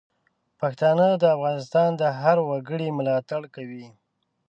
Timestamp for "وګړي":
2.49-2.87